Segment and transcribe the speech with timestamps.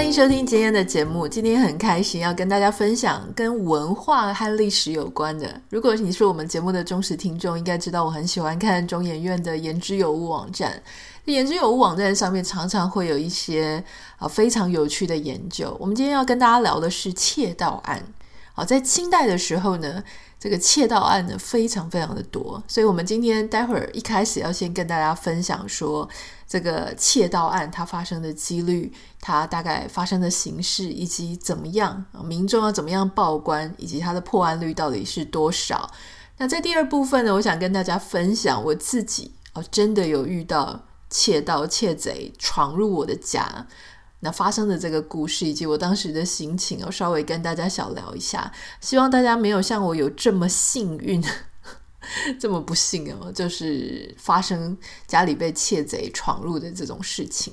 [0.00, 1.28] 欢迎收听今天的节目。
[1.28, 5.60] 今天很开心要跟大家分享跟文化和历史有关的。
[5.68, 10.82] 如果你是我们节目的忠实听众，应该知道我很喜欢看中研院的言之有物网站。
[11.26, 13.84] 言之有物网站上面常常会有一些
[14.16, 15.76] 啊非常有趣的研究。
[15.78, 18.02] 我们今天要跟大家聊的是窃盗案。
[18.54, 20.02] 好，在清代的时候呢，
[20.38, 26.08] 这个窃盗案呢非常非常的多，所以我们今天待会儿一开始要先跟大家分享说。
[26.50, 35.88] 这个窃盗案它发生的几率，它大概发生的形式，以及怎么样，民众要怎么样报关，以及它的破案率到底是多少？
[36.38, 43.68] 那在第二部分呢，我想跟大家分享我自己哦，真的有遇到窃盗窃贼闯入我的家，
[44.18, 51.22] 那发生的这个故事，以及我当时的心情，我稍微跟大家小聊一下，希望大家没有像我有这么幸运。
[52.38, 57.52] 这么不幸哦，就是发生家里被窃贼闯入的这种事情。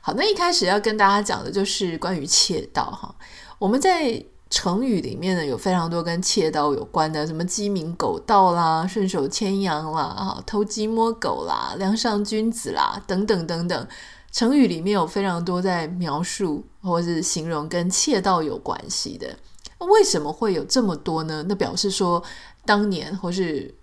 [0.00, 3.14] 好，那一开始要跟大家讲的就是关于窃盗哈。
[3.58, 13.88] 我们在成语里面呢，有非常多跟窃盗有关的，什么鸡鸣狗盗啦、顺手牵羊啦、哈偷鸡摸狗啦、梁上君子啦等等等等。
[14.30, 19.36] 成语里面有非常多在描述或是形容跟窃盗有关系的。
[19.78, 21.44] 为什么会有这么多呢？
[21.48, 22.22] 那表示说。
[22.68, 23.74] 当年或是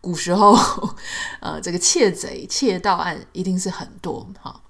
[0.00, 0.56] 古时候，
[1.40, 4.62] 呃，这个窃贼窃盗案一定是很多哈。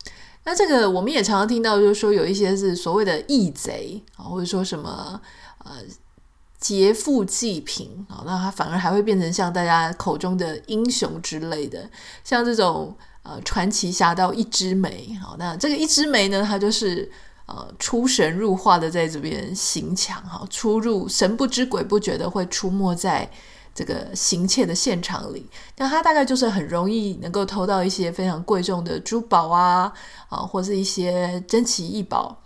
[0.42, 5.20] 那这个我们也常常听到，就是说有一些是所谓的义贼啊，或者说什么
[5.64, 5.76] 呃
[6.58, 11.88] 劫富济贫啊，那他反而还会变成像大家口中的英雄之类的，
[12.24, 15.16] 像这种呃传奇侠盗一枝梅。
[15.22, 17.08] 好，那这个一枝梅呢，他就是
[17.46, 23.30] 呃出神入化的在这边行抢哈，出入神不知鬼不觉的会出没在。
[23.74, 29.92] 这个行窃的现场里，那他大概就是很容易能够偷到一些非常贵重的珠宝啊，
[30.28, 32.36] 啊，或是一些珍奇异宝。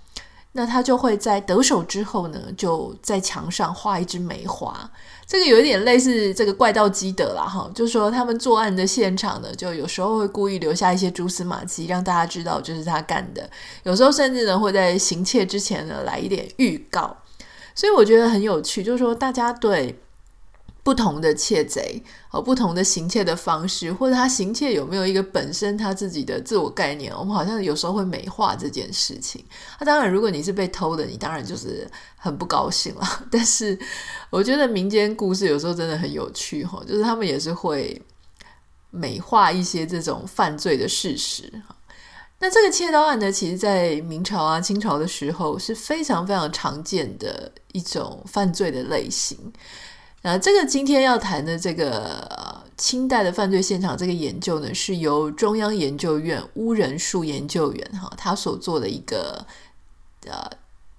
[0.56, 4.88] 那他就会在得手之后呢，就在墙上画一枝梅花。
[5.26, 13.50] 这个有一点类似这个怪盗基德啦，哈，就是说他们作案的现场呢，就有时候会故意留下一些蛛丝马迹，让大家知道这是他干的。
[13.82, 17.16] 有时候甚至呢，会在行窃之前呢，来一点预告。
[17.75, 19.99] 所以我觉得很有趣，就是说大家对。
[20.84, 29.43] 不同的窃贼和不同的行窃的方式，或者他行窃有没有一个本身他自己的自我概念，我们好像有时候会美化这件事情。
[29.81, 33.03] 那当然，如果你是被偷的，你当然就是很不高兴了。
[33.33, 33.77] 但是，
[34.28, 38.00] 我觉得民间故事有时候真的很有趣哈，就是他们也是会
[38.91, 41.50] 美化一些这种犯罪的事实。
[42.41, 49.50] 那这个窃盗案呢，其实在明朝啊、清朝的时候是非常非常常见的一种犯罪的类型。
[50.25, 59.47] 那这个今天要谈的这个清代的犯罪现场这个研究呢，是由中央研究院鄔仁树研究员哈他所做的一个
[60.27, 60.51] 呃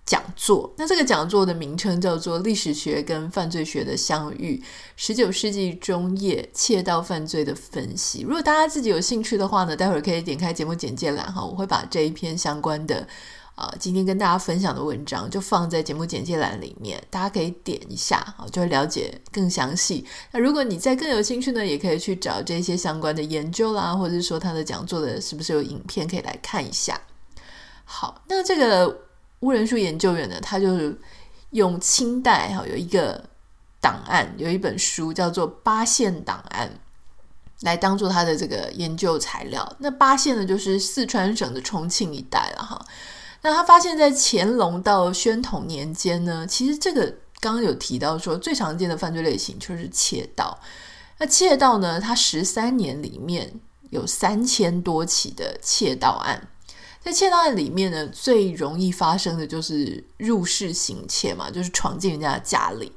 [0.05, 0.71] 讲座。
[0.77, 4.61] 那这个讲座的名称叫做《历史学跟犯罪学的相遇：
[4.95, 8.23] 十九世纪中叶窃盗犯罪的分析》。
[8.27, 13.07] 如果大家自己有兴趣的话呢，待会儿可以点开节目简介栏哈，我会把这一篇相关的。
[13.55, 20.05] 啊，今天跟大家分享的文章就放在节目简介栏里面，大家可以点一下啊，就会了解更详细。
[20.31, 26.99] 那如果你再更有兴趣呢，也可以去找这些相关的研究啦，或者是说他的讲座的是不是有影片可以来看一下。
[27.85, 29.03] 好，那这个
[29.39, 30.99] 乌仁树研究员呢，他就是
[31.51, 33.23] 用清代哈有一个
[33.79, 36.69] 档案，有一本书叫做《八县档案》，
[37.65, 39.75] 来当做他的这个研究材料。
[39.79, 42.85] 那八县呢，就是四川省的重庆一带了哈。
[43.45, 47.05] 那他发现，在乾隆到宣统年间呢，其实这个
[47.39, 50.59] 刚刚有提到说，最常见的犯罪类型就是窃盗。
[51.19, 53.53] 那窃盗呢，它十三年里面
[53.91, 56.47] 有三千多起的窃盗案。
[57.03, 62.91] 在窃盗案里面呢，最容易发生的就是入室行窃嘛，就是闯进人家的家里。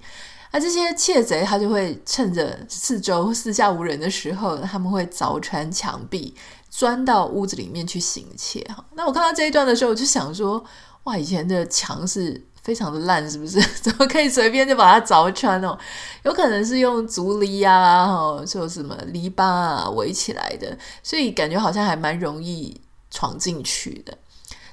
[0.50, 6.34] 那这些窃贼他就会趁着四周四下无人的时候，他们会凿穿墙壁。
[6.70, 10.62] 钻到屋子里面去行窃哈，那我看到这一段的时候，我就想说，
[11.04, 13.60] 哇，以前的墙是非常的烂，是不是？
[13.80, 15.76] 怎么可以随便就把它凿穿哦？
[16.24, 22.80] 有可能是用竹篱啊，哈，就什么篱笆啊围起来的，所以感觉好像还蛮容易
[23.10, 24.16] 闯进去的。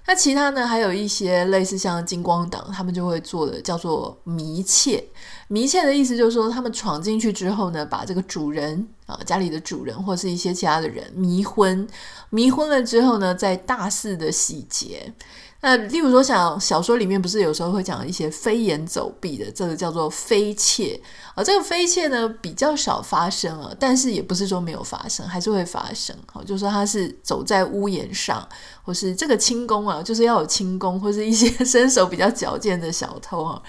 [0.07, 5.03] 那其他呢，还有一些类似像金光党，他们就会做的叫做迷窃。
[5.47, 11.87] 迷窃的意思就是说，他们闯进去之后呢，把这个主人啊，家里的主人或是一些其他的人迷昏，
[12.29, 15.11] 迷昏了之后呢，再大肆的洗劫。
[15.67, 21.01] 那例如说，像小说里面不是有时候会讲一些飞檐走壁的，这个叫做飞窃
[21.33, 21.43] 啊。
[21.43, 26.15] 这个飞窃呢比较少发生啊，但是也不是说没有发生，还是会发生。
[26.31, 28.47] 好，就说他是走在屋檐上，
[28.83, 33.59] 或是这个轻功啊，就是要有轻功，或是一些 身手比较矫健的小偷啊。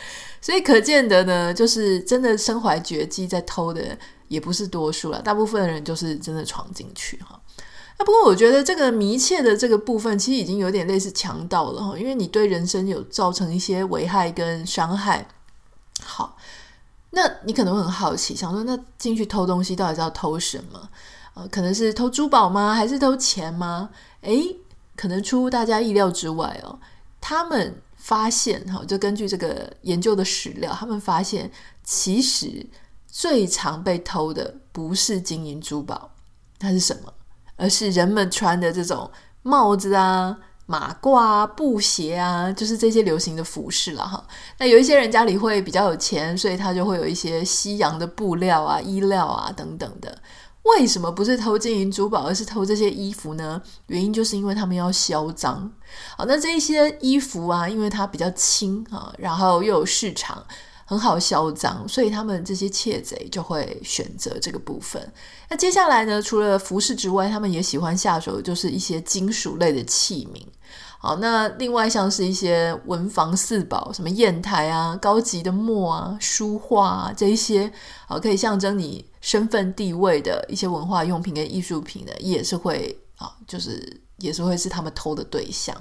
[0.42, 3.96] 所以可见得呢，就是真的身怀绝技在偷的
[4.28, 7.40] 也不是多数了，大部分的人就是真的闯进去哈。
[7.98, 15.26] 那不过我觉得这个迷窃的这个部分，其实已经有点类似强盗了哈，因为你对人身有造成一些危害跟伤害。
[16.02, 16.36] 好，
[17.10, 20.88] 那你可能会很好奇，想说那进去偷东西到底是要偷什么？
[21.32, 22.74] 呃，可能是偷珠宝吗？
[22.74, 23.90] 还是偷钱吗？
[24.20, 24.56] 诶，
[24.94, 26.78] 可能出乎大家意料之外哦。
[27.20, 31.50] 他们发现哈，就根据这个研究的史料，他们发现
[31.82, 32.66] 其实
[33.06, 36.10] 最常被偷的不是金银珠宝，
[36.58, 37.12] 它是什么？
[37.56, 39.10] 而是人们穿的这种
[39.42, 40.36] 帽子啊、
[40.66, 44.24] 马褂啊、布鞋啊，就是这些流行的服饰了哈。
[44.58, 50.18] 那有一些人家里会比较有钱，所以他就会有一些西洋的布料啊、衣料啊等等的。
[50.64, 53.62] 为什么不是偷金银珠宝，而是偷这些衣服呢？
[53.86, 55.70] 原因就是因为他们要销赃。
[56.16, 60.44] 好，那这一些衣服啊，因为它比较轻啊，然后又有市场。
[60.88, 65.12] 很好嚣张，所以他们这些窃贼就会选择这个部分。
[65.50, 70.40] 那接下来呢，除了服饰之外，他们也喜欢下手，就是一些金属类的器皿。
[70.98, 77.70] 好，那另外像是一些文房四宝，什么砚台啊、高级的墨啊、书画啊这一些，
[78.06, 85.76] 好，可以象征你身份地位的一些文化用品跟艺术品的，也是会啊，就是也是会是他们偷的对象。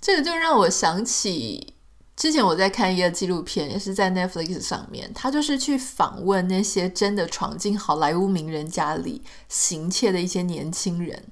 [0.00, 1.74] 这个就让我想起。
[2.18, 11.22] 之前我在看一个纪录片，也是在 Netflix 上面，他就是去访问那些真的闯进好莱坞名人家里行窃的一些年轻人，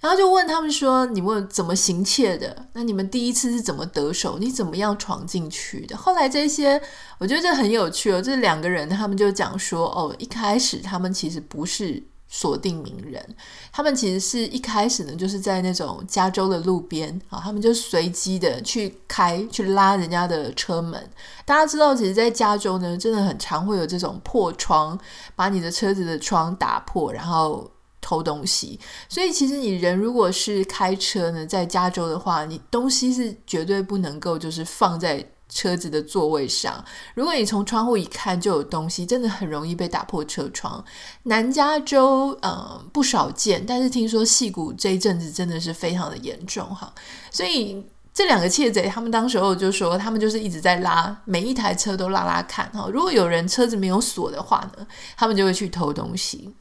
[0.00, 2.66] 然后就问他们说：“你问怎么行窃的？
[2.72, 4.40] 那你们第一次是怎么得手？
[4.40, 6.82] 你怎么样闯进去的？”后来这些，
[7.18, 8.20] 我觉得这很有趣哦。
[8.20, 13.34] 这两个人他们就讲说：“哦，一开始他们其实不是。”锁定名人，
[13.72, 21.10] 他们其实是一开始呢，就是在那种加州的路边啊，他们就随机的去开去拉人家的车门。
[21.46, 24.98] 大家知道，其实，在加州呢，真的很常会有这种破窗，
[25.34, 27.70] 把你的车子的窗打破，然后
[28.00, 28.78] 偷东西。
[29.08, 35.26] 所以，其实你人如果是开车呢，在加州的话，你东西是绝对不能够就是放在。
[35.48, 36.84] 车子的座位上，
[37.14, 40.84] 如果你从窗户一看就有东西，真的很容易被打破车窗。
[41.22, 46.92] 南加州，呃，不少见，但是听说矽谷这一阵子真的是非常的严重哈。
[47.30, 52.86] 所以这两个窃贼，他们当时候就说，他们就是一直在拉，每一台车都拉拉看哈。
[52.92, 54.86] 如果有人车子没有锁的话呢，
[55.16, 56.54] 他们就会去偷东西。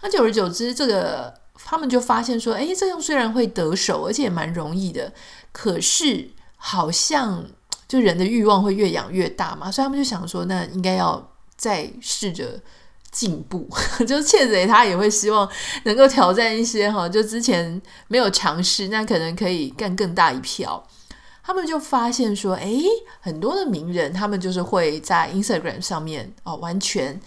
[0.00, 5.12] 那久而久之，这个他们就发现说，哎，这样虽然会得手，而且也蛮容易的，
[5.50, 7.44] 可是好像。
[7.88, 12.60] 就人的欲望会越养越大嘛，所以他们就想说，那应该要再试着
[13.10, 13.66] 进步。
[14.06, 15.48] 就窃贼他也会希望
[15.84, 20.86] 能够挑战一些哈，就之前没有尝试，那可能可以干更大一票。
[21.42, 22.84] 他们就发现说，诶，
[23.20, 27.18] 很多的名人，他们就是会在 Instagram 上面哦，完全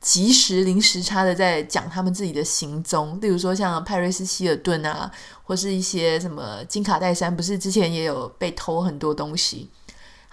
[0.00, 3.18] 即时零时差的在讲他们自己的行踪。
[3.20, 5.10] 例如说像派瑞斯希尔顿啊，
[5.42, 9.68] 或是一些什么金卡戴珊，不是之前也有被偷很多东西。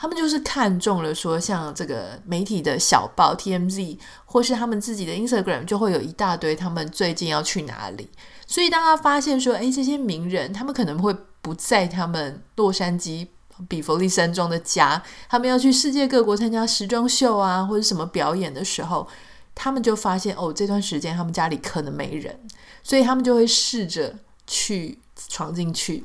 [0.03, 8.09] 他们就是看中了说，像这个媒体的小报 TMZ，或是他们自己的 Instagram，就会有一大堆他们最近要去哪里。
[8.45, 13.25] 所以当他发现说，诶，这些名人他们可能会不在他们洛杉矶
[13.69, 19.07] 比佛利山庄的家，他们要去世界各国参加时装秀啊，或者什么表演的时候，
[19.55, 22.37] 他们就发现哦，这段时间他们家里可能没人，
[22.83, 24.13] 所以他们就会试着
[24.45, 26.03] 去闯进去。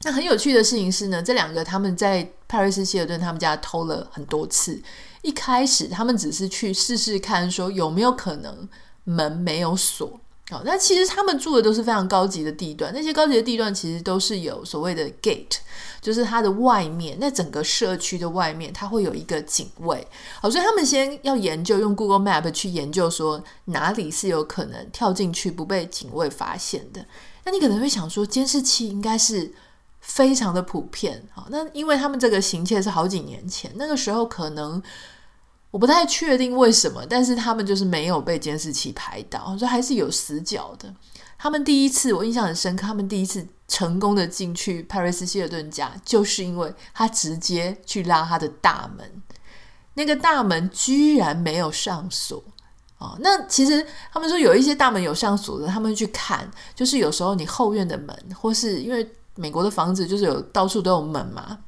[0.00, 4.82] 那很有趣的事情是呢，这两个他们在派瑞斯希尔顿他们家偷了很多次。
[5.22, 8.68] 一开始他们只是去试试看，说有没有可能
[9.04, 10.18] 门没有锁。
[10.50, 15.58] 好，那其实他们住的都是非常高级的地段，那些高级的地段其实都是有所谓的 gate，
[16.00, 20.06] 就是它的外面，那整个社区的外面，它会有一个警卫。
[20.40, 27.04] 好，所以他们先要研究，用 Google Map 去研究说哪里是有可能跳进去不被警卫发现的。
[27.44, 29.52] 那你可能会想说，监视器应该是。
[30.08, 34.82] 非常的普遍，好，那因为他们这个行窃是好几年前，那个时候可能
[35.70, 40.92] 我不太确定为什么，但是他们就是没有被监视器拍到，所以还是有死角的。
[41.36, 49.22] 他们第一次我印象很深刻，他们第一次成功的进去派瑞斯希尔顿家，就是因为他直接去拉他的大门，
[49.92, 52.42] 那个大门居然没有上锁
[52.96, 53.14] 啊！
[53.20, 59.06] 那其实他们说有一些大门有上锁的，他们去看，就是有时候你后院的门，或是因为。
[59.38, 61.58] 美国的房子就是有到处都有门嘛，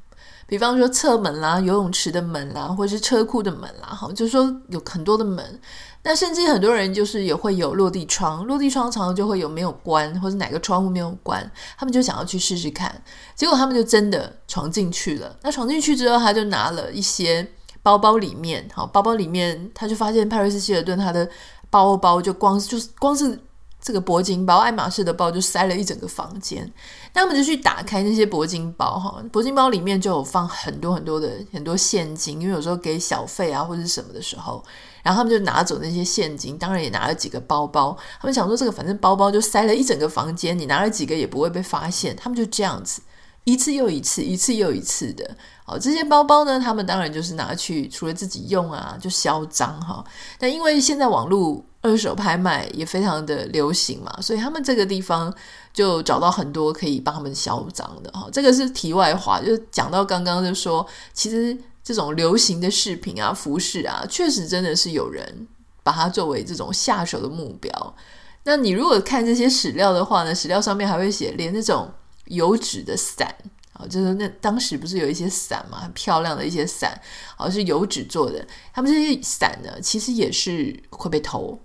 [0.49, 5.61] 比方说侧门啦、游泳池的门啦，或者是车库的门啦，哈，就是说有很多的门。
[6.03, 11.49] 那甚至很多人就是也会有落地窗，落地窗常常就会有没有关，或者哪个窗户没有关，
[11.79, 13.01] 他们就想要去试试看，
[13.37, 15.37] 结果他们就真的闯进去了。
[15.43, 17.47] 那闯进去之后，他就拿了一些
[17.83, 21.29] 包包里面，好，包包里面他就发现派瑞斯希尔顿他的
[21.71, 23.39] 包包就光就是光是。
[23.81, 26.71] 这个铂金包，爱马仕的包就塞了一整个房间。
[27.15, 34.63] 那他们就去打开那些铂金包，哈，铂金包里面就有放很多很多的很多现金，因为有时候给小费啊或者什么的时候，
[35.03, 37.97] 然后他们就拿走那些现金，当然也拿了几个包包。
[38.21, 42.15] 他们想说，这个反正包包就塞了一整个房间，你拿了几个也不会被发现。
[42.15, 43.01] 他们就这样子
[43.45, 45.37] 一次又一次，一次又一次的。
[45.65, 50.05] 哦，这些包包呢，他们当然就是拿去除了自己用啊，就销赃哈。
[50.39, 51.65] 但因为现在网络。
[51.83, 55.35] 二手拍卖也非常的流行嘛，所以他们这个地方
[55.73, 58.29] 就找到很多可以帮他们销赃的哈。
[58.31, 65.49] 这个是题外话，就讲到刚刚就说，其实这种流行的饰品啊、服饰啊，确实真的是有人
[65.83, 67.97] 把它作为这种下手的目标。
[68.45, 71.91] 那你如果看这些史料的话呢，史料上面还会写，连那种
[72.27, 73.35] 油纸的伞
[73.73, 73.87] 啊。
[73.89, 77.01] 就是那当时不是有一些伞嘛，很漂亮的一些伞，
[77.37, 78.47] 好像是油纸做的。
[78.75, 81.59] 他们这些伞呢，其实也是会被偷。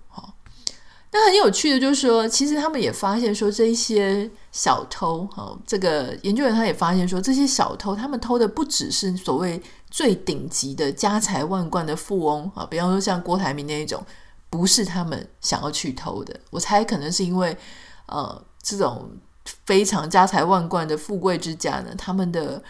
[1.16, 14.04] 那很有趣的，就是说，其实他们也发现说，这一些小偷，哈，这个研究员他也发现说，这些小偷他们偷的不只是所谓最顶级的家财万贯的富翁啊，比方说像郭台铭那一种，
[14.50, 16.38] 不是他们想要去偷的。
[16.50, 17.56] 我猜可能是因为
[18.06, 19.10] 呃这种。
[19.64, 22.60] 非常家财万贯的富贵之家呢，他们的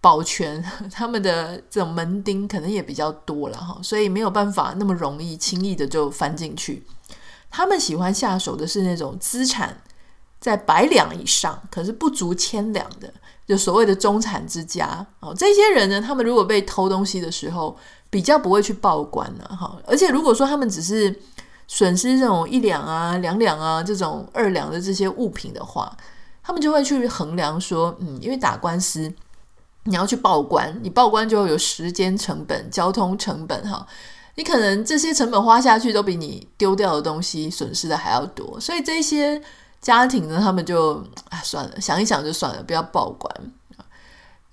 [0.00, 6.86] 保全、 他们的这种门丁可能也比较多了哈，所以没有办法那么容易轻易的就翻进去。
[7.52, 9.76] 他们喜欢下手的是那种资产
[10.40, 13.12] 在百两以上，可是不足千两的，
[13.46, 15.34] 就所谓的中产之家哦。
[15.36, 17.76] 这些人呢，他们如果被偷东西的时候，
[18.08, 19.76] 比较不会去报官了哈。
[19.86, 21.14] 而且如果说他们只是
[21.68, 25.94] 损失这种一两啊、两两啊这种二两的这些物品的话，
[26.42, 29.12] 他们就会去衡量说，嗯，因为打官司
[29.84, 33.86] 你要去报官，你报官就会有时间成本、交通成本，哈，
[34.34, 39.40] 你可能这些成本花下去都比你丢掉的东西损失的还要多，所以这些
[39.80, 40.94] 家庭呢，他们就
[41.28, 43.30] 啊算了，想一想就算了，不要报官。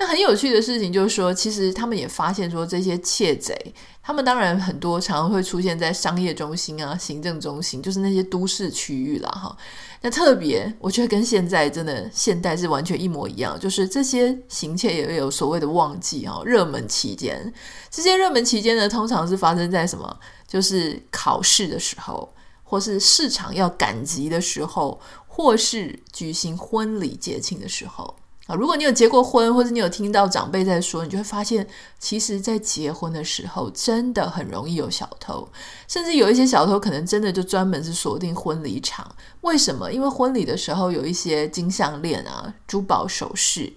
[0.02, 3.54] 那很有趣的事情就是说，其实他们也发现说，这些窃贼，
[4.02, 9.30] 他们当然很多常常会出现在商业中心啊、行政中心，就是那些都市区域啦。
[9.30, 9.58] 哈。
[10.02, 17.54] 那特别，我觉得跟现在真的现代是完全一模一样，就是这些行窃也有所谓的旺季哈，热门期间。
[17.92, 20.18] 这些热门期间呢，通常是发生在什么？
[20.48, 28.16] 就是考试的时候，或是市场要赶集的时候，或是举行婚礼节庆的时候。
[28.50, 31.68] 啊，如果你有结过婚，或者你有听到长辈在说，你就会发现，
[32.00, 35.48] 其实，在结婚的时候，真的很容易有小偷，
[35.88, 39.08] 甚至有一些小偷可能真的就专门是锁定婚礼场。
[39.42, 39.94] 为什么？
[39.94, 43.72] 因为婚礼的时候有一些金项链啊、珠宝首饰。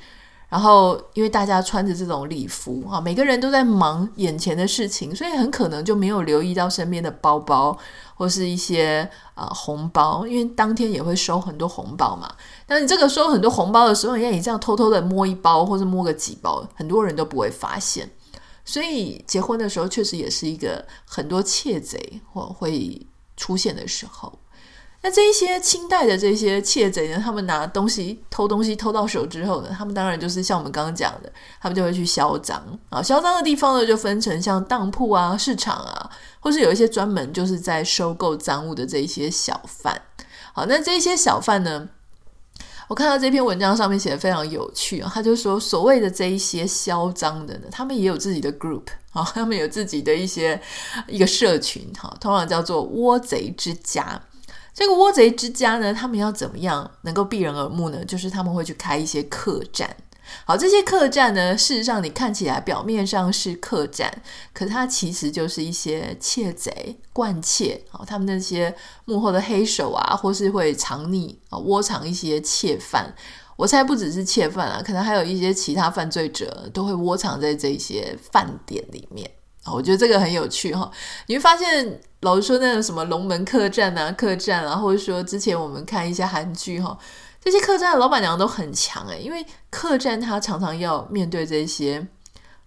[0.49, 7.77] 然后，因为大家穿着这种礼服啊，每个人都在忙眼前的事情，所以很可能就没有留意到身边的包包
[8.23, 9.01] 或是一些
[9.35, 12.33] 啊、呃、红包，因为当天也会收很多红包嘛。
[12.65, 18.09] 但你这个收很多红包的时候，你看你这样偷偷的摸一包或者摸个几包，很多人都不会发现。
[18.65, 23.05] 所以结婚的时候，确实也是一个很多窃贼或会
[23.37, 24.33] 出现的时候。
[25.05, 32.57] 那这一些清代的这些窃贼呢，他们拿东西偷东西偷到手之后呢，他们当然就是像我们刚刚讲的，他们就会去销赃
[32.89, 33.03] 啊。
[33.03, 40.01] 销赃的地方呢，就分成像当铺啊、市场啊，或是有一些专门就是在收购赃物的这一些小贩。
[40.53, 41.89] 好，那这一些小贩呢，
[42.87, 50.63] 我看到这篇文章上面写的非常有趣啊，他就说所谓的这一些销赃的呢，他们也有自己的 group 啊，他们有自己的一些
[51.09, 54.23] 一个社群哈，通常叫做窝贼之家。
[54.75, 58.05] 这个窝贼之家呢，他们要怎么样能够避人耳目呢？
[58.05, 59.97] 就是他们会去开一些客栈。
[60.47, 64.11] 好，这些客栈呢，事实上你看起来表面上是客栈，
[64.55, 67.85] 可是它其实就是一些窃贼、惯窃。
[67.91, 68.75] 好，他们那些
[69.05, 73.15] 幕后的黑手啊，或是会藏匿啊、窝藏一些窃犯。
[73.57, 79.31] 我猜不只是窃犯啊，可能还有一些其他犯罪者都会窝藏在这些饭店里面。
[79.71, 80.91] 我觉得这个很有趣哈，
[81.27, 86.99] 你会发现，老是说，那种什么龙门客栈啊、客栈啊，或者说之前我们看一些韩剧哈，
[87.41, 92.05] 这些客栈的老板娘都很强诶，因为客栈他常常要面对这些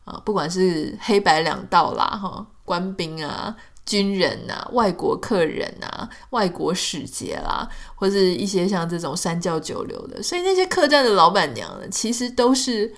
[0.05, 3.53] 啊，不管是黑白两道啦哈，官兵啊、
[3.85, 12.93] 军人啊、外国客人啊、外国使节啦，或是一些像这种三教九流的，所以那些客栈的老板娘呢，其实都是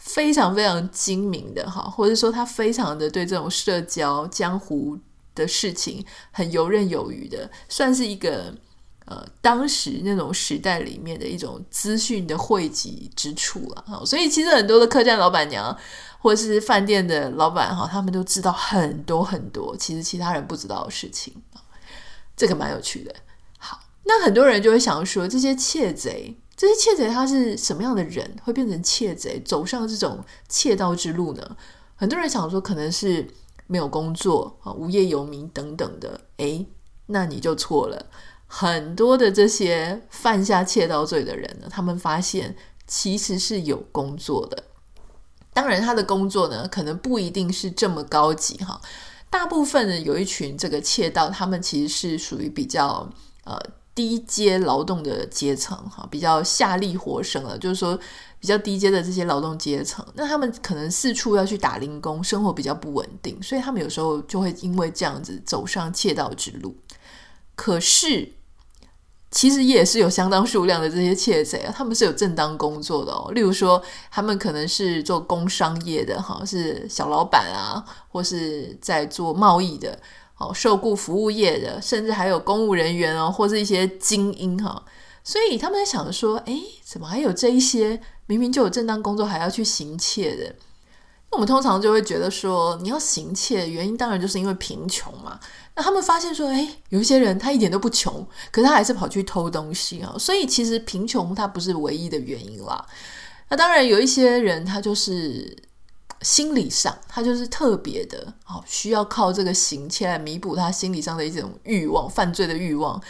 [0.00, 4.98] 非常非常精明的哈，或者说他非常的对这种社交江湖
[5.34, 8.52] 的事情很游刃有余的，算是一个。
[9.06, 15.76] 呃，当时那种时代里面的一种资讯的汇集之处了，所以其实很多的客栈老板娘
[16.20, 21.34] 或者是饭店的老板哈，他们都知道很多很多其实其他人不知道的事情，
[22.36, 23.12] 这个蛮有趣的。
[23.58, 31.56] 好，那很多人就会想说，这些窃贼，这些窃贼他是什么样的人，会变成窃贼，走上这种窃盗之路呢？
[31.96, 33.26] 很多人想说，可能是
[33.66, 36.20] 没有工作啊，无业游民等等的。
[36.36, 36.66] 诶，
[37.06, 38.04] 那你就错了。
[38.46, 42.54] 很多的这些犯下窃盗罪的人呢，他们发现
[42.86, 44.64] 其实是有工作的。
[45.54, 48.78] 当然，他的工作呢，可能不一定是这么高级哈。
[49.30, 53.08] 大部分呢，有一群这个窃盗，他们其实是属于比较
[53.44, 53.58] 呃
[54.00, 57.94] 低阶劳动的阶层哈，比较下力活生了，就是说
[58.38, 60.02] 比较低阶的这些劳动阶层。
[60.14, 66.74] 那他们可能四处要去打零工，生活比较不稳定，所以他们有时候就会因为这样子走上窃盗之路。
[67.54, 68.32] 可是，
[69.30, 73.30] 其实也是有相当数量的这些窃贼啊，他们是有正当工作的哦。
[73.34, 80.00] 例如说，他们可能是做工商业的，哈，是小老板啊，或是在做贸易的，
[80.40, 84.82] 哦，受雇服务业的，甚至还有公务人员哦，或是一些精英哈。
[85.22, 90.54] 所以他们在想说，诶，怎么还有这一些明明就有正当工作还要去行窃的？
[91.30, 95.38] 那我们通常就会觉得说，你要行窃，原因当然就是因为贫穷嘛。
[95.76, 100.16] 那他们发现说，诶，有一些人他一点都不穷，可是他还是跑去偷东西啊。
[100.18, 102.84] 所以其实贫穷它不是唯一的原因啦。
[103.50, 105.54] 那当然有一些人他就是
[106.22, 113.00] 心理上，他就是特别的哦，需要靠这个行窃来弥补他心理上的一种欲望，犯罪的欲望。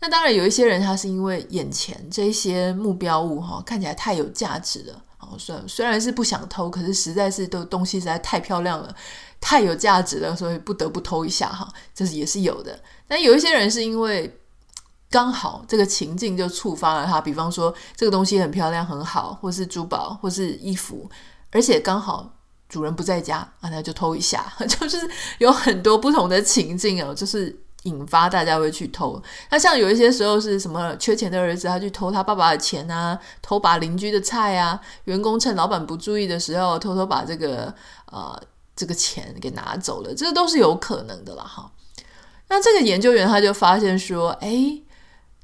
[0.00, 5.02] 那当然有一些人他是因为眼前这些目标物哈，看起来太有价值了。
[5.38, 8.94] 虽然虽然是不想偷，可是实在是都东西实在太漂亮了，
[9.40, 12.78] 太有价值了，所以不得不偷一下哈，这是也是有的。
[13.08, 14.38] 但有一些人是因为
[15.08, 21.08] 刚好这个情境就触发了他，比方说这个东西很漂亮很好，或是珠宝或是衣服，
[21.50, 22.30] 而且刚好
[22.72, 24.98] 主人不在家啊，那就偷一下， 就是
[25.38, 27.60] 有很多不同的情境哦，就是。
[27.84, 37.74] 引发大家会去偷，那像有一些时候是什么缺钱的儿子，他去偷他爸爸的钱啊，偷把邻居的菜啊，员工趁老板不注意的时候，偷偷把这个
[38.12, 38.40] 呃
[38.76, 41.72] 这个钱给拿走了，这都是有可能的了哈。
[42.50, 44.80] 那这个研究员他就发现说，哎，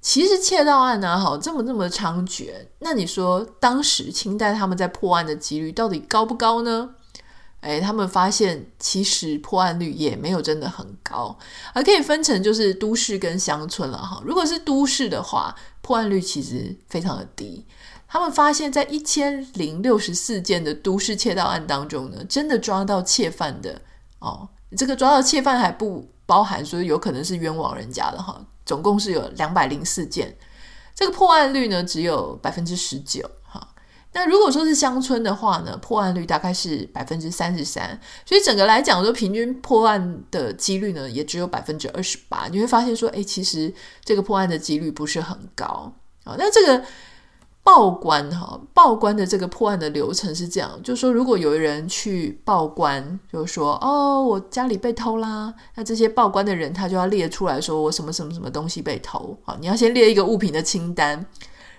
[0.01, 6.91] 其实窃盗案呢，哈，这么这么猖獗，那你说当时清代他们在破案的几率到底高不高呢？
[7.61, 11.37] 诶，他们发现其实破案率也没有真的很高，
[11.75, 14.23] 而可以分成就是都市跟乡村了哈。
[14.25, 17.67] 如果是都市的话，破案率其实非常的低。
[18.07, 23.83] 他们发现，在一千零六十四件的都市窃盗案当中呢，真的抓到窃犯的
[24.21, 28.41] 哦，这个抓到窃犯还不包含，说有可能是冤枉人家的哈。
[28.65, 30.37] 总共是有两百零四件，
[30.95, 33.29] 这个破案率呢只有百分之十九。
[34.15, 42.49] 那如果说是乡村的话呢，破案率大概是百分之三十三，所以整个来讲，说平均破案的几率呢，也只有百分之二十八。
[42.49, 45.93] 你会发现说，诶，其实这个破案的几率不是很高
[46.25, 46.35] 啊。
[46.39, 46.83] 那这个
[47.63, 61.27] 报关哈，报关的这个破案的流程是这样，就是说，如果有人去报关，就是说，哦，我家里被偷啦，那这些报关的人他就要列出来说，我什么什么什么东西被偷啊，你要先列一个物品的清单。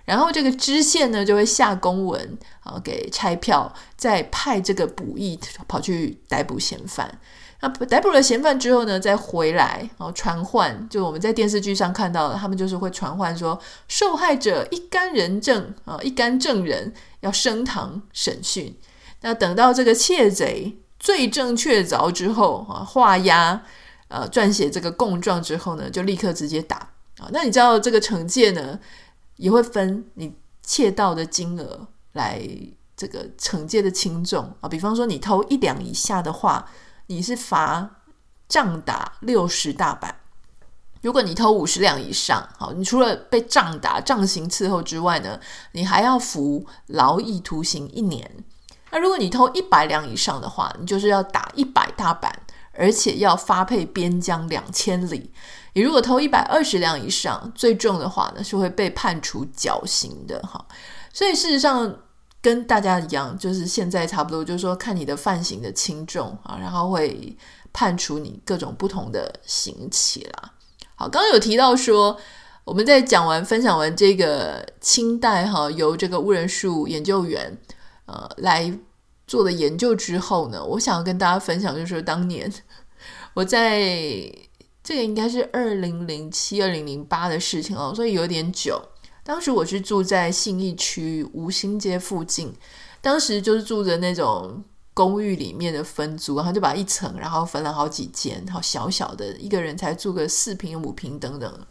[0.09, 7.19] 然后这个知县呢，就会下公文啊，给差票，再派这个捕役跑去逮捕嫌犯。
[7.61, 18.75] 那逮捕了嫌犯之后呢，再回来然后传唤，就我们在电视剧上看到的，他们就是会传唤说，受害者一干人证啊，一干证人要升堂审讯。
[19.21, 23.61] 那等到这个窃贼罪证确凿之后啊，画押
[24.07, 26.77] 呃，撰写这个供状之后呢，就立刻直接打
[27.19, 27.29] 啊。
[27.31, 28.79] 那你知道这个惩戒呢？
[29.39, 32.45] 也会分你窃盗的金额来
[32.95, 36.69] 这个惩戒的轻重啊，比方说你偷一两以下的话，
[37.07, 37.89] 你是罚
[38.49, 40.11] 杖打六十大板；
[41.01, 45.39] 如果你偷五十两以上，好，你除了被杖打、杖刑伺候之外呢，
[45.71, 48.43] 你还要服劳役徒刑一年。
[48.91, 52.37] 那如果你偷一百两以上的话，你就是要打一百大板，
[52.73, 55.31] 而且要发配边疆两千里。
[55.79, 60.63] 你如果偷一百二十两以上，最重的话呢，是会被判处绞刑的哈。
[61.13, 61.97] 所以事实上
[62.41, 67.33] 跟大家一样，就是现在差不多，就是说看你的犯行的轻重啊，然后会
[67.71, 70.51] 判处你各种不同的刑期啦。
[70.95, 72.19] 好，刚刚有提到说，
[72.65, 77.57] 我们在讲完分享完这个清代哈由这个兀仁术研究员
[78.05, 78.77] 呃来
[79.27, 82.51] 做的研究之后呢，我想要跟大家分享，就是当年
[83.33, 84.29] 我在
[84.89, 88.81] 这个应该是二零零七、二零零八的事情哦，所以有点久。
[89.23, 92.51] 当时我是住在信义区吴兴街附近，
[92.99, 94.63] 当时就是住着那种
[94.95, 101.67] 公寓里面的分租，然后就把一层，然后分了好几间，好小小的，一个人才住个四平、五平等等。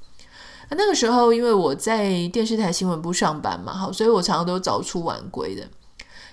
[0.70, 5.68] 那那个时候，因为我在电视台新闻部上班嘛，好，所以我常常都早出晚归的。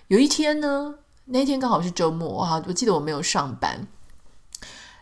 [0.10, 0.94] 有一天呢，
[1.26, 3.88] 那天刚好是周末哈，我记得我没有上班。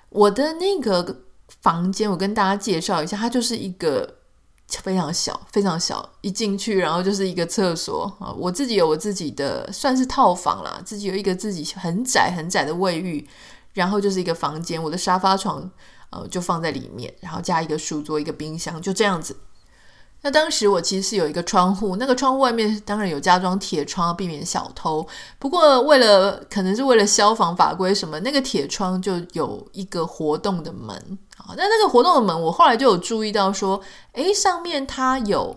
[0.07, 1.22] 我的那个
[1.63, 4.17] 房间，我跟大家介绍一下，它就是一个。
[4.81, 8.33] 非常小，非常小，一进去，然后就是一个厕所啊。
[8.35, 13.27] 我自己有我自己的，算是套房啦，自己有一个自己很窄很窄的卫浴，
[13.73, 14.81] 然后就是一个房间。
[14.81, 15.69] 我的沙发床
[16.09, 19.37] 呃就放在里面，然后加一个书桌，一个冰箱，就这样子。
[20.23, 25.05] 那当时我其实是有一个窗户，那个窗户外面当然有加装铁窗，避免小偷。
[25.37, 31.55] 不过为了可能是为了消防法规什么，那个铁窗就有一个活动的门啊。
[31.57, 33.81] 那那个活动的门，我后来就有注意到说，
[34.13, 35.55] 诶，上面它有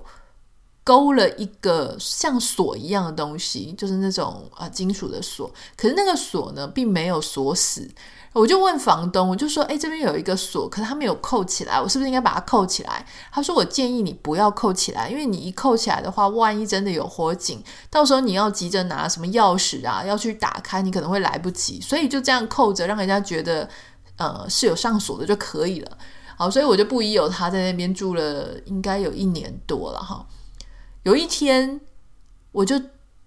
[0.84, 5.50] 勾了一个像锁一样的东西，就是那种啊金属的锁。
[5.76, 7.90] 可是那个锁呢，并没有锁死。
[8.32, 21.80] 我就问房东，我就说：“哎，这边有一个锁，可是它没有扣起来，我是不是应该把它扣起来？”他说：“我建议你不要扣起来，因为你一扣起来的话，万一真的有火警，到时候你要急着拿什么钥匙啊，要去打开，你可能会来不及。
[21.80, 23.66] 所以就这样扣着，让人家觉得
[24.16, 25.98] 呃是有上锁的就可以了。
[26.36, 30.26] 好，所以我就不疑有他，在那边住了应该有一年多了哈。
[31.02, 31.80] 有一天，
[32.52, 32.80] 我就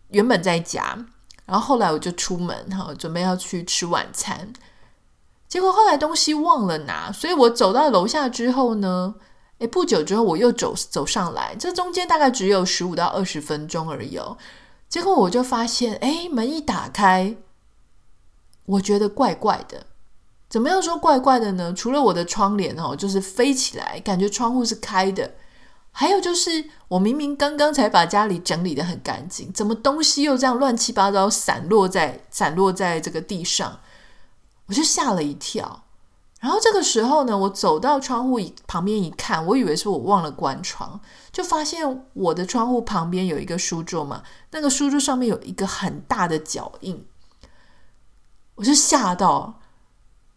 [0.10, 1.06] 原本在家，
[1.45, 4.54] 然后后来我就出门哈，准备要去吃晚餐。”
[5.49, 9.15] 结果后来东西忘了拿，所以我走到楼下之后呢，
[9.58, 14.38] 诶，不久之后我又走走上来，这中间大概只有十五到二十分钟而已哦。
[14.88, 17.36] 结果我就发现，诶，门一打开，
[18.67, 19.88] 我觉得怪怪的。
[20.50, 21.72] 怎么样说怪怪的呢？
[21.74, 25.36] 除了我的窗帘哦，就是飞起来，感觉窗户是开的，
[25.92, 33.80] 还有就是我明明刚刚才把家里整理得很干净，怎么东西又这样乱七八糟散落在散落在这个地上？
[34.66, 35.84] 我就吓了一跳，
[36.40, 41.00] 然后这个时候呢，我走到窗户旁边一看，我以为是我忘了关窗，
[41.32, 47.06] 就发现我的窗户旁边有一个书桌嘛，那个书桌上面有一个很大的脚印，
[48.56, 49.60] 我就吓到，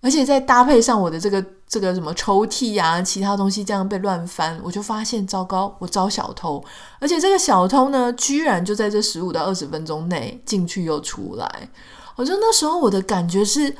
[0.02, 6.62] 而且再搭配上我的这个这个什么抽屉呀、其他东西这样被乱翻，我就发现糟糕，我招小偷，
[7.00, 11.70] 而且这个小偷呢，居然就在这十五到二十分钟内进去又出来，
[12.16, 13.74] 我就那时候我的感觉是。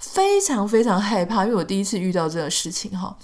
[0.00, 3.18] 非常非常害怕，因为我第一次遇到这个事情哈。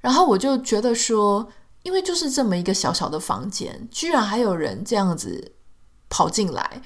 [0.00, 1.46] 然后我就觉得说，
[1.82, 5.52] 因为就是这么一个小小的房间，居然还有人这样子
[6.08, 6.80] 跑进来，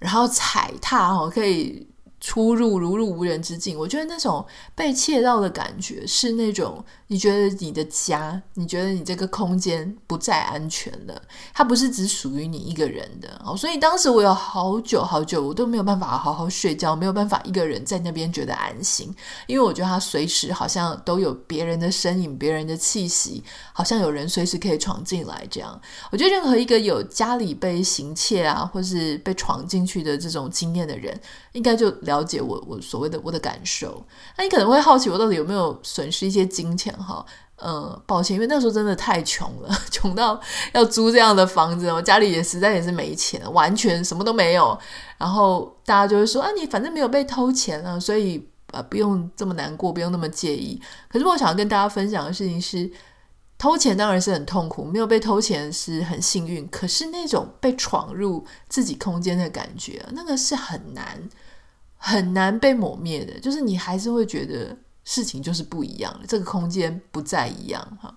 [0.00, 1.88] 然后踩踏哈，可以。
[2.26, 11.22] 出入如入无人之境，我觉得那种被窃盗的感觉是那种你觉得你的家，你觉得你这个空间不再安全了，
[11.54, 13.56] 它不是只属于你一个人的哦。
[13.56, 19.14] 所以当时我有好久好久，我都没有办法好好睡觉，没有办法一个人在那边觉得安心，
[19.46, 25.80] 因为我觉得他随时好像都有别人的身影、别人的气息，好像有人随时可以闯进来这样。
[26.10, 31.16] 我觉得任何一个有家里被行窃啊，或是被闯进去的这种经验的人，
[31.52, 34.04] 应该就了了解我我所谓的我的感受，
[34.36, 37.24] 那你可能会好奇我到底有没有损失一些金钱哈？
[37.56, 40.38] 呃，抱歉，因为那时候真的太穷了， 穷到
[40.74, 44.78] 要租这样的房子，我家里也实在也是没钱，完全什么都没有。
[45.16, 50.78] 然后大家就会说啊，你反正没有被偷钱啊，所以呃不用这么难过，不用那么介意。
[51.08, 52.90] 可是我想要跟大家分享的事情是，
[53.56, 56.68] 偷钱当然是很痛苦，没有被偷钱是很幸运。
[56.68, 61.26] 可是那种被闯入自己空间的感觉，那个是很难。
[62.06, 68.16] 很难被抹灭的，就是你还是会觉得事情就是不一样，这个空间不再一样哈。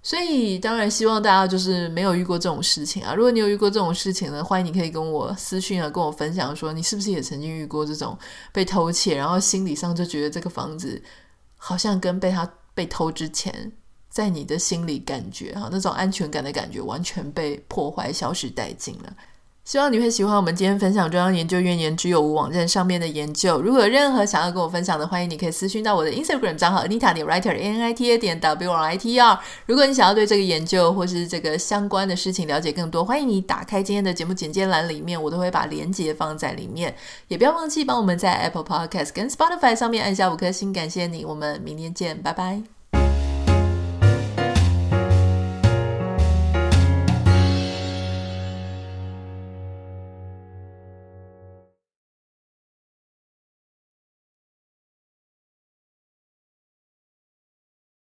[0.00, 3.12] 所以当然希望大家就是没有遇过这种事情啊。
[3.12, 8.16] 如果你有遇过这种事情呢，欢迎你可以跟我私讯啊，跟我分享说你是不是也曾经遇过这种
[8.52, 11.02] 被偷窃，然后心理上就觉得这个房子
[11.56, 13.72] 好像跟被他被偷之前，
[14.08, 19.12] 在你的心里感觉哈那种安全感的感觉完全被破坏、消失殆尽了。
[19.70, 23.62] 希望你会喜欢我们今天分享中央研究院研之有无网站上面的研究。
[23.62, 29.20] 如果有任何想要跟我分享的，欢迎你可以私讯到我的 Instagram 账号 Anita 点 Writer A N I T A 点 W R I T
[29.20, 29.38] R。
[29.66, 36.92] 如果你想要对这个研究或是这个相关的事情了解更多，欢迎你打开今天的节目简介栏里面，我都会把链接放在里面。
[37.28, 41.24] 也不要忘记帮我们在 Apple Podcast 跟 Spotify 上面按下五颗星，感谢你。
[41.24, 42.79] 我们明天见，拜拜。